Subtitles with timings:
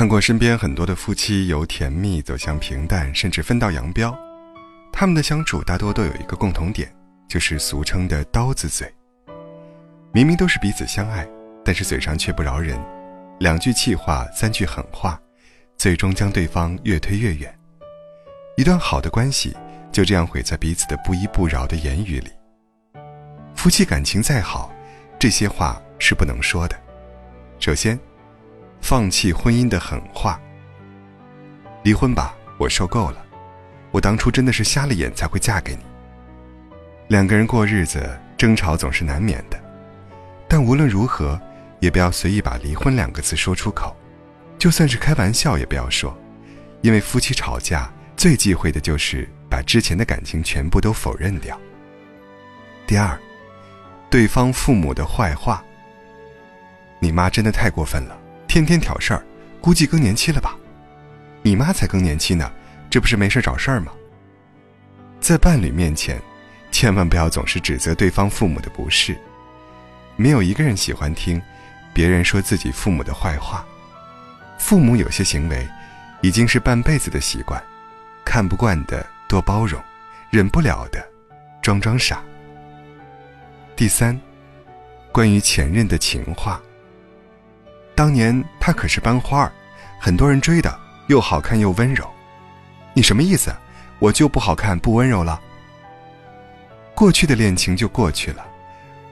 [0.00, 4.18] 看过身边很多的夫妻由甜蜜走向平淡，甚至分道扬镳，
[4.90, 6.90] 他们的相处大多都有一个共同点，
[7.28, 8.90] 就是俗称的“刀子嘴”。
[10.10, 11.28] 明明都是彼此相爱，
[11.62, 12.80] 但是嘴上却不饶人，
[13.40, 15.20] 两句气话，三句狠话，
[15.76, 17.54] 最终将对方越推越远。
[18.56, 19.54] 一段好的关系
[19.92, 22.30] 就这样毁在彼此的不依不饶的言语里。
[23.54, 24.72] 夫妻感情再好，
[25.18, 26.74] 这些话是不能说的。
[27.58, 28.00] 首先，
[28.80, 30.40] 放弃婚姻的狠话。
[31.82, 33.24] 离婚吧，我受够了，
[33.90, 35.80] 我当初真的是瞎了眼才会嫁给你。
[37.08, 39.60] 两个人过日子，争吵总是难免的。
[40.48, 41.40] 但无论如何，
[41.80, 43.96] 也不要随意把“离婚”两个字说出口，
[44.58, 46.16] 就算是开玩笑也不要说，
[46.82, 51.58] 因为夫妻吵架最忌讳的就是把之前的感情全部都否认掉。
[52.86, 53.18] 第二，
[54.10, 55.64] 对方父母的坏话。
[56.98, 58.18] 你妈真的太过分了，
[58.50, 59.24] 天天挑事儿，
[59.60, 60.56] 估计更年期了吧？
[61.40, 62.50] 你妈才更年期呢，
[62.90, 63.92] 这不是没事找事儿吗？
[65.20, 66.20] 在伴侣面前，
[66.72, 69.16] 千万不要总是指责对方父母的不是。
[70.16, 71.40] 没有一个人喜欢听
[71.94, 73.64] 别人说自己父母的坏话。
[74.58, 75.64] 父母有些行为
[76.20, 77.62] 已经是半辈子的习惯，
[78.24, 79.80] 看不惯的多包容，
[80.28, 81.00] 忍不了的
[81.62, 82.20] 装装傻。
[83.76, 84.20] 第三，
[85.12, 86.60] 关于前任的情话。
[88.00, 89.52] 当年他可是班花，
[89.98, 90.74] 很多人追的，
[91.08, 92.10] 又好看又温柔。
[92.94, 93.54] 你什么意思？
[93.98, 95.38] 我就不好看不温柔了？
[96.94, 98.42] 过去的恋情就过去了。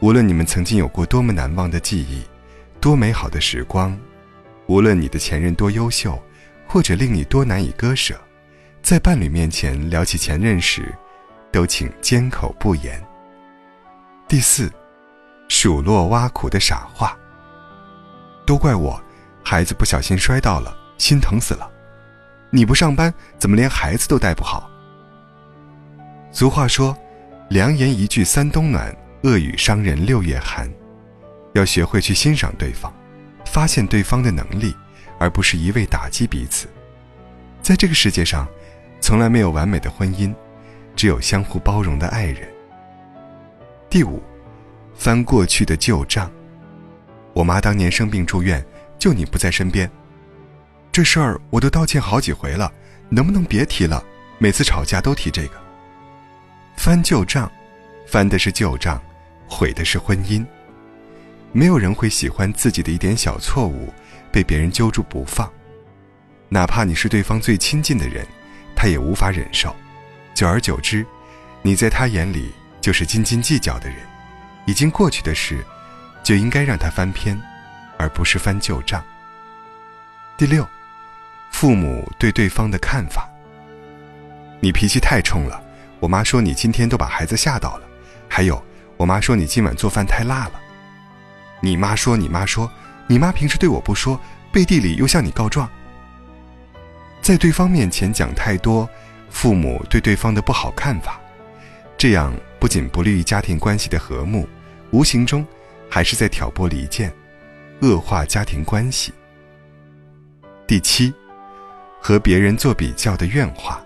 [0.00, 2.24] 无论你们曾经有过多么难忘的记忆，
[2.80, 3.94] 多美好的时光，
[4.68, 6.18] 无论你的前任多优秀，
[6.66, 8.18] 或者令你多难以割舍，
[8.80, 10.94] 在伴侣面前聊起前任时，
[11.52, 12.98] 都请缄口不言。
[14.26, 14.72] 第四，
[15.46, 17.14] 数落挖苦的傻话。
[18.48, 18.98] 都怪我，
[19.44, 21.70] 孩子不小心摔到了，心疼死了。
[22.48, 24.70] 你不上班，怎么连孩子都带不好？
[26.32, 26.96] 俗话说，
[27.50, 28.96] 良言一句三冬暖。
[29.24, 30.66] 恶语伤人六月寒，
[31.52, 32.90] 要学会去欣赏对方，
[33.44, 34.74] 发现对方的能力，
[35.18, 36.68] 而不是一味打击彼此。
[37.60, 38.48] 在这个世界上，
[38.98, 40.34] 从来没有完美的婚姻，
[40.96, 42.48] 只有相互包容的爱人。
[43.90, 44.22] 第五，
[44.94, 46.30] 翻过去的旧账。
[47.38, 48.60] 我妈当年生病住院，
[48.98, 49.88] 就你不在身边，
[50.90, 52.72] 这事儿我都道歉好几回了，
[53.08, 54.04] 能不能别提了？
[54.38, 55.52] 每次吵架都提这个。
[56.76, 57.48] 翻旧账，
[58.08, 59.00] 翻的是旧账。
[59.46, 60.44] 毁的是婚姻。
[61.52, 63.94] 没有人会喜欢自己的一点小错误
[64.32, 65.48] 被别人揪住不放，
[66.48, 68.26] 哪怕你是对方最亲近的人，
[68.74, 69.72] 他也无法忍受。
[70.34, 71.06] 久而久之，
[71.62, 72.50] 你在他眼里
[72.80, 73.98] 就是斤斤计较的人。
[74.66, 75.64] 已经过去的事，
[76.28, 77.40] 就应该让他翻篇，
[77.96, 79.02] 而不是翻旧账。
[80.36, 80.68] 第六，
[81.50, 83.26] 父母对对方的看法。
[84.60, 85.58] 你脾气太冲了，
[86.00, 87.88] 我妈说你今天都把孩子吓到了，
[88.28, 88.62] 还有。
[88.98, 90.60] 我妈说你今晚做饭太辣了。
[91.62, 92.70] 你妈说，你妈说，
[93.06, 94.20] 你妈平时对我不说，
[94.52, 95.66] 背地里又向你告状。
[97.22, 98.86] 在对方面前讲太多
[99.30, 101.18] 父母对对方的不好看法，
[101.96, 104.46] 这样不仅不利于家庭关系的和睦，
[104.90, 105.42] 无形中
[105.88, 107.12] 还是在挑拨离间，
[107.80, 109.12] 恶化家庭关系。
[110.66, 111.12] 第七，
[112.00, 113.80] 和别人做比较的怨话。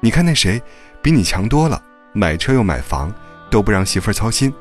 [0.00, 0.62] 你看那谁，
[1.02, 3.14] 比你强多了，买车又买房。
[3.50, 4.52] 都不让媳妇儿操心。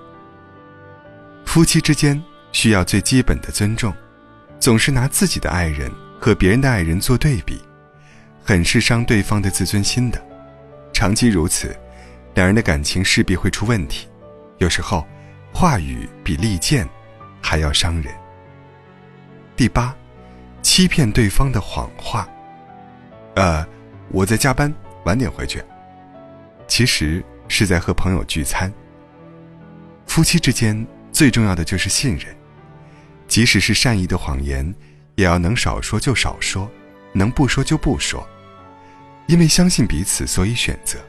[1.46, 2.24] 夫妻之间
[2.54, 3.94] 需要最基本的尊重，
[4.62, 7.62] 总是拿自己的爱人和别人的爱人做对比，
[8.46, 10.26] 很是伤对方的自尊心的。
[10.94, 11.76] 长期如此，
[12.34, 14.08] 两人的感情势必会出问题。
[14.58, 15.06] 有时候，
[15.60, 16.88] 话语比利剑
[17.42, 18.14] 还要伤人。
[19.56, 19.92] 第八，
[20.62, 22.30] 欺骗对方的谎话。
[23.34, 23.66] 呃，
[24.12, 24.72] 我在加班，
[25.06, 25.64] 晚点回去。
[26.68, 27.26] 其实。
[27.50, 28.72] 是在和朋友聚餐。
[30.06, 32.36] 夫妻之间最重要的就是信任，
[33.26, 34.76] 即使是善意的谎言，
[35.16, 36.70] 也要能少说就少说，
[37.14, 38.28] 能不说就不说。
[39.28, 41.00] 因为相信彼此，所以选择；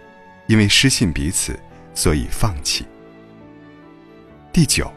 [0.46, 1.58] 因为失信彼此，
[1.92, 2.86] 所以放弃。
[4.52, 4.92] 第九，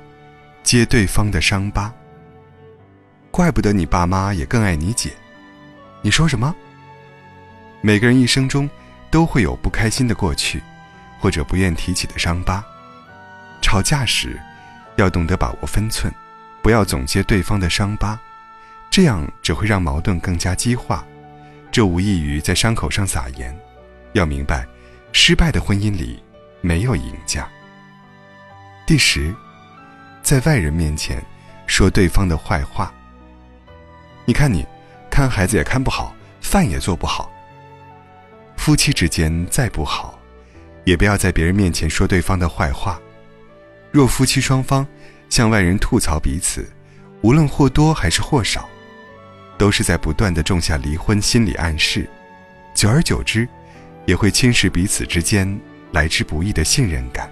[0.63, 1.93] 揭对方的伤疤。
[3.29, 5.11] 怪不得你爸妈也更爱你姐。
[6.01, 6.53] 你说什么？
[7.81, 8.69] 每个人一生中
[9.09, 10.61] 都会有不开心的过去。
[11.19, 12.65] 或者不愿提起的伤疤，
[13.61, 14.41] 吵架时
[14.95, 16.11] 要懂得把握分寸，
[16.63, 18.19] 不要总揭对方的伤疤，
[18.89, 21.05] 这样只会让矛盾更加激化，
[21.71, 23.55] 这无异于在伤口上撒盐。
[24.13, 24.65] 要明白，
[25.13, 26.23] 失败的婚姻里
[26.59, 27.47] 没有赢家。
[28.91, 29.33] 第十，
[30.21, 31.23] 在外人面前
[31.65, 32.93] 说对方的坏话。
[34.25, 34.67] 你看你，
[35.09, 37.31] 看孩子也看不好，饭也做不好。
[38.57, 40.19] 夫妻之间再不好，
[40.83, 42.99] 也不要在别人面前说对方的坏话。
[43.91, 44.85] 若夫妻双方
[45.29, 46.69] 向外人吐槽彼此，
[47.21, 48.67] 无论或多还是或少，
[49.57, 52.09] 都是在不断的种下离婚心理暗示，
[52.75, 53.47] 久而久之，
[54.05, 55.57] 也会侵蚀彼此之间
[55.93, 57.31] 来之不易的信任感。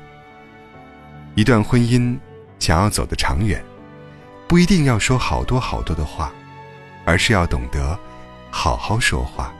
[1.36, 2.18] 一段婚姻
[2.60, 3.64] 想要走得长远，
[4.48, 6.32] 不一定要说好多好多的话。
[7.06, 7.98] 而是要懂得
[8.52, 9.52] 好好说话。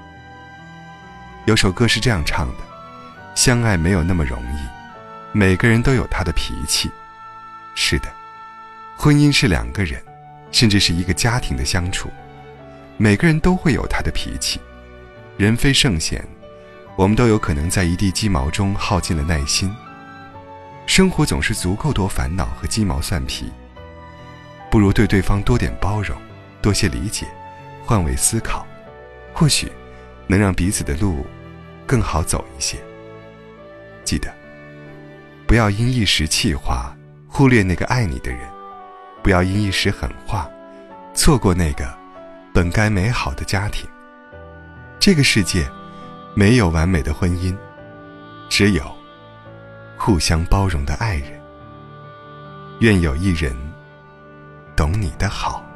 [1.46, 2.64] 有首歌是这样唱的
[3.34, 4.58] ：“相爱没有那么容易，
[5.32, 6.92] 每个人都有他的脾气。”
[7.74, 8.08] 是的，
[8.96, 10.00] 婚姻是两个人，
[10.52, 12.12] 甚至是一个家庭的相处，
[12.98, 14.60] 每个人都会有他的脾气。
[15.36, 16.24] 人非圣贤，
[16.96, 19.74] 我们都有可能在一地鸡毛中耗尽了耐心。
[20.90, 23.46] 生活总是足够多烦恼和鸡毛蒜皮，
[24.72, 26.18] 不如对对方多点包容，
[26.64, 27.28] 多些理解。
[27.86, 28.66] 换位思考，
[29.32, 29.72] 或许
[30.26, 31.24] 能让彼此的路
[31.86, 32.76] 更好走一些。
[34.04, 34.34] 记得，
[35.46, 36.92] 不要因一时气话
[37.28, 38.40] 忽略那个爱你的人，
[39.22, 40.50] 不要因一时狠话
[41.14, 41.88] 错过那个
[42.52, 43.88] 本该美好的家庭。
[45.00, 45.70] 这个世界
[46.34, 47.56] 没有完美的婚姻，
[48.50, 48.84] 只有
[50.00, 51.40] 互相包容的爱人。
[52.80, 53.54] 愿有一人
[54.76, 55.69] 懂你的好。